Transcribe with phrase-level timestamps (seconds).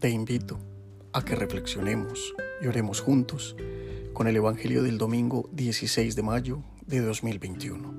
[0.00, 0.58] te invito
[1.12, 3.54] a que reflexionemos y oremos juntos
[4.14, 7.94] con el Evangelio del domingo 16 de mayo de 2021,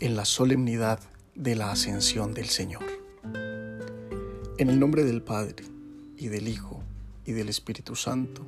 [0.00, 1.00] en la solemnidad
[1.34, 2.84] de la ascensión del Señor.
[4.58, 5.64] En el nombre del Padre,
[6.18, 6.82] y del Hijo,
[7.24, 8.44] y del Espíritu Santo.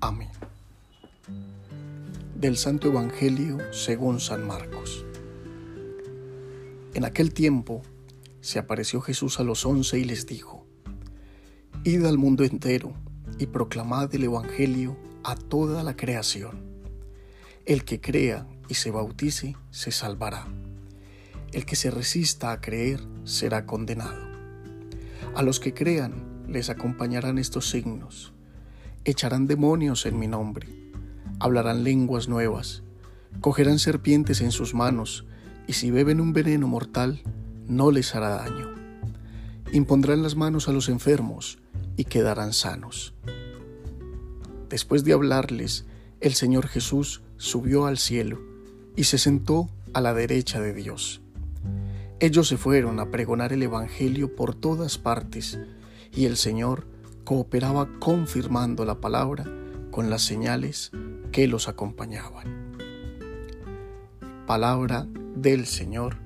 [0.00, 0.30] Amén.
[2.36, 5.04] Del Santo Evangelio según San Marcos.
[6.94, 7.82] En aquel tiempo
[8.40, 10.64] se apareció Jesús a los once y les dijo,
[11.86, 12.94] Id al mundo entero
[13.38, 16.62] y proclamad el Evangelio a toda la creación.
[17.66, 20.46] El que crea y se bautice se salvará.
[21.52, 24.16] El que se resista a creer será condenado.
[25.34, 28.32] A los que crean les acompañarán estos signos.
[29.04, 30.66] Echarán demonios en mi nombre,
[31.38, 32.82] hablarán lenguas nuevas,
[33.42, 35.26] cogerán serpientes en sus manos,
[35.66, 37.20] y si beben un veneno mortal,
[37.68, 38.70] no les hará daño.
[39.74, 41.58] Impondrán las manos a los enfermos,
[41.96, 43.14] y quedarán sanos.
[44.68, 45.86] Después de hablarles,
[46.20, 48.40] el Señor Jesús subió al cielo
[48.96, 51.20] y se sentó a la derecha de Dios.
[52.20, 55.58] Ellos se fueron a pregonar el Evangelio por todas partes
[56.12, 56.86] y el Señor
[57.24, 59.44] cooperaba confirmando la palabra
[59.90, 60.90] con las señales
[61.32, 62.74] que los acompañaban.
[64.46, 65.06] Palabra
[65.36, 66.16] del Señor,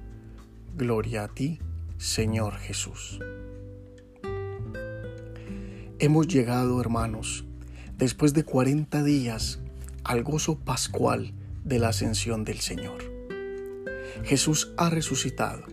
[0.76, 1.60] gloria a ti,
[1.98, 3.20] Señor Jesús.
[6.00, 7.44] Hemos llegado, hermanos,
[7.96, 9.58] después de 40 días,
[10.04, 11.32] al gozo pascual
[11.64, 13.02] de la ascensión del Señor.
[14.22, 15.64] Jesús ha resucitado.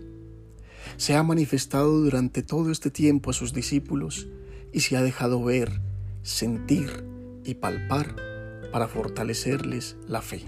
[0.98, 4.28] Se ha manifestado durante todo este tiempo a sus discípulos
[4.74, 5.80] y se ha dejado ver,
[6.24, 7.06] sentir
[7.44, 8.16] y palpar
[8.72, 10.44] para fortalecerles la fe,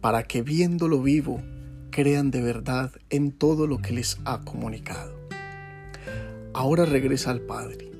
[0.00, 1.42] para que viéndolo vivo
[1.90, 5.14] crean de verdad en todo lo que les ha comunicado.
[6.54, 7.92] Ahora regresa al Padre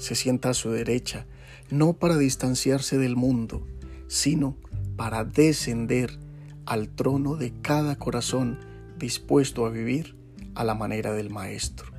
[0.00, 1.26] se sienta a su derecha,
[1.70, 3.66] no para distanciarse del mundo,
[4.08, 4.56] sino
[4.96, 6.18] para descender
[6.64, 8.58] al trono de cada corazón
[8.98, 10.16] dispuesto a vivir
[10.54, 11.92] a la manera del Maestro,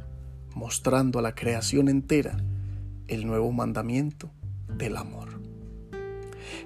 [0.56, 2.38] mostrando a la creación entera
[3.08, 4.32] el nuevo mandamiento
[4.68, 5.40] del amor.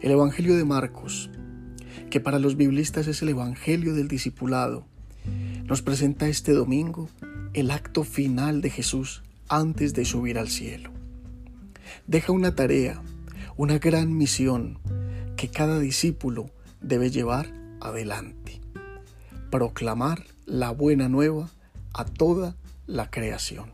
[0.02, 1.30] El Evangelio de Marcos,
[2.10, 4.86] que para los biblistas es el Evangelio del discipulado,
[5.66, 7.10] nos presenta este domingo
[7.54, 10.95] el acto final de Jesús antes de subir al cielo
[12.08, 13.02] deja una tarea,
[13.58, 14.80] una gran misión
[15.38, 16.50] que cada discípulo
[16.82, 17.52] debe llevar
[17.82, 18.62] adelante.
[19.50, 21.50] Proclamar la buena nueva
[21.94, 22.56] a toda
[22.88, 23.72] la creación.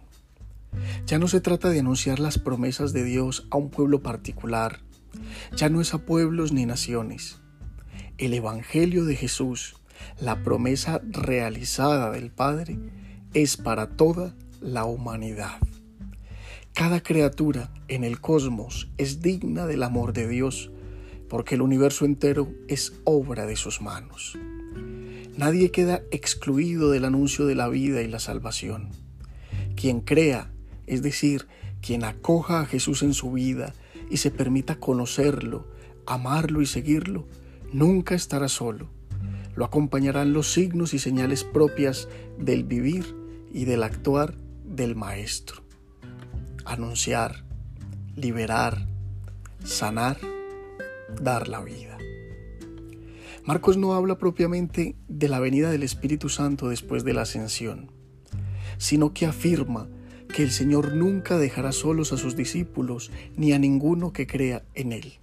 [1.05, 4.79] Ya no se trata de anunciar las promesas de Dios a un pueblo particular,
[5.55, 7.39] ya no es a pueblos ni naciones.
[8.17, 9.75] El Evangelio de Jesús,
[10.19, 12.79] la promesa realizada del Padre,
[13.33, 15.57] es para toda la humanidad.
[16.73, 20.71] Cada criatura en el cosmos es digna del amor de Dios,
[21.27, 24.37] porque el universo entero es obra de sus manos.
[25.35, 28.89] Nadie queda excluido del anuncio de la vida y la salvación.
[29.75, 30.49] Quien crea,
[30.87, 31.47] es decir,
[31.81, 33.73] quien acoja a Jesús en su vida
[34.09, 35.67] y se permita conocerlo,
[36.05, 37.27] amarlo y seguirlo,
[37.73, 38.89] nunca estará solo.
[39.55, 42.07] Lo acompañarán los signos y señales propias
[42.39, 43.13] del vivir
[43.53, 45.63] y del actuar del Maestro
[46.73, 47.43] anunciar,
[48.15, 48.87] liberar,
[49.63, 50.17] sanar,
[51.21, 51.97] dar la vida.
[53.43, 57.91] Marcos no habla propiamente de la venida del Espíritu Santo después de la ascensión,
[58.77, 59.89] sino que afirma
[60.33, 64.93] que el Señor nunca dejará solos a sus discípulos ni a ninguno que crea en
[64.93, 65.19] Él.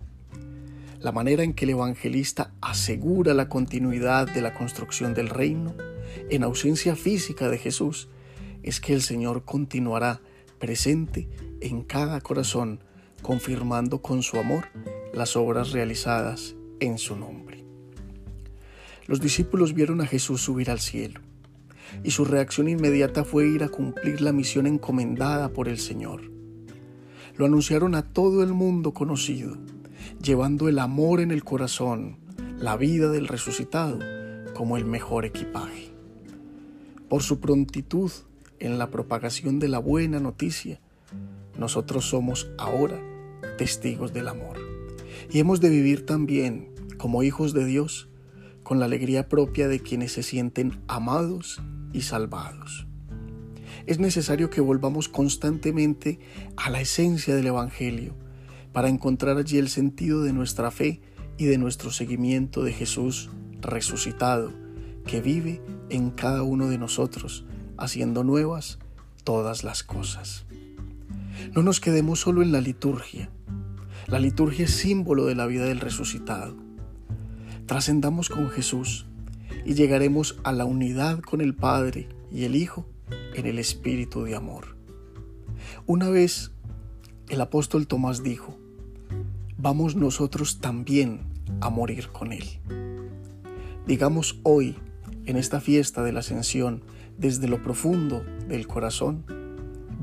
[1.01, 5.75] La manera en que el evangelista asegura la continuidad de la construcción del reino
[6.29, 8.09] en ausencia física de Jesús
[8.63, 10.21] es que el Señor continuará
[10.59, 11.29] presente
[11.61, 12.81] en cada corazón,
[13.23, 14.67] confirmando con su amor
[15.13, 17.65] las obras realizadas en su nombre.
[19.06, 21.21] Los discípulos vieron a Jesús subir al cielo
[22.03, 26.23] y su reacción inmediata fue ir a cumplir la misión encomendada por el Señor.
[27.37, 29.56] Lo anunciaron a todo el mundo conocido,
[30.23, 32.19] llevando el amor en el corazón,
[32.59, 33.99] la vida del resucitado,
[34.55, 35.93] como el mejor equipaje.
[37.09, 38.11] Por su prontitud
[38.60, 40.81] en la propagación de la buena noticia,
[41.58, 43.00] nosotros somos ahora
[43.56, 44.58] testigos del amor.
[45.31, 48.08] Y hemos de vivir también como hijos de Dios
[48.62, 51.60] con la alegría propia de quienes se sienten amados
[51.93, 52.87] y salvados.
[53.87, 56.19] Es necesario que volvamos constantemente
[56.56, 58.14] a la esencia del Evangelio
[58.72, 61.00] para encontrar allí el sentido de nuestra fe
[61.38, 64.52] y de nuestro seguimiento de Jesús resucitado,
[65.06, 67.46] que vive en cada uno de nosotros
[67.79, 68.79] haciendo nuevas
[69.25, 70.45] todas las cosas.
[71.55, 73.31] No nos quedemos solo en la liturgia.
[74.07, 76.57] La liturgia es símbolo de la vida del resucitado.
[77.67, 79.07] Trascendamos con Jesús
[79.65, 82.87] y llegaremos a la unidad con el Padre y el Hijo
[83.35, 84.77] en el Espíritu de amor.
[85.87, 86.53] Una vez
[87.29, 88.59] el apóstol Tomás dijo,
[89.59, 91.21] vamos nosotros también
[91.61, 92.45] a morir con Él.
[93.87, 94.77] Digamos hoy,
[95.29, 96.83] en esta fiesta de la ascensión,
[97.19, 99.27] desde lo profundo del corazón,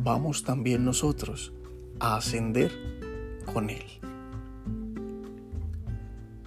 [0.03, 1.51] vamos también nosotros
[1.99, 2.71] a ascender
[3.51, 3.85] con Él.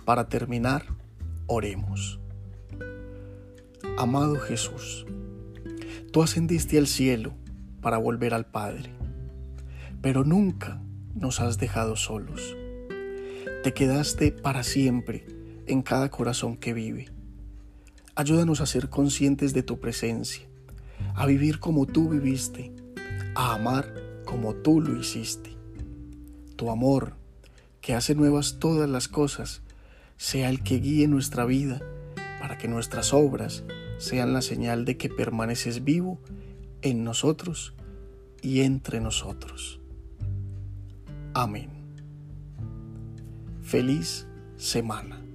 [0.05, 0.85] Para terminar,
[1.49, 2.21] oremos.
[3.97, 5.07] Amado Jesús,
[6.13, 7.35] tú ascendiste al cielo
[7.81, 8.93] para volver al Padre,
[10.01, 10.81] pero nunca
[11.17, 12.57] nos has dejado solos.
[13.65, 15.27] Te quedaste para siempre
[15.67, 17.18] en cada corazón que vive.
[18.19, 20.43] Ayúdanos a ser conscientes de tu presencia,
[21.15, 22.73] a vivir como tú viviste,
[23.37, 23.94] a amar
[24.25, 25.56] como tú lo hiciste.
[26.56, 27.15] Tu amor,
[27.81, 29.62] que hace nuevas todas las cosas,
[30.17, 31.81] sea el que guíe nuestra vida
[32.41, 33.62] para que nuestras obras
[33.99, 36.19] sean la señal de que permaneces vivo
[36.82, 37.73] en nosotros
[38.43, 39.79] y entre nosotros.
[41.35, 41.70] Amén.
[43.62, 44.26] Feliz
[44.56, 45.28] semana.